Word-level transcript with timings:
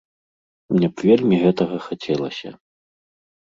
Мне 0.75 0.87
б 0.93 1.05
вельмі 1.09 1.35
гэтага 1.43 1.77
хацелася. 1.89 2.49